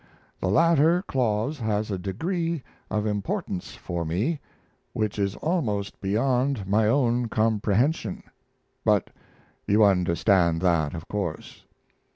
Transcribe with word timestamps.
The 0.39 0.47
latter 0.49 1.03
clause 1.03 1.59
has 1.59 1.91
a 1.91 1.99
degree 1.99 2.63
of 2.89 3.05
importance 3.05 3.75
for 3.75 4.03
me 4.03 4.39
which 4.93 5.19
is 5.19 5.35
almost 5.35 6.01
beyond 6.01 6.65
my 6.67 6.87
own 6.87 7.27
comprehension. 7.27 8.23
But 8.83 9.11
you 9.67 9.83
understand 9.83 10.59
that, 10.61 10.95
of 10.95 11.07
course. 11.07 11.65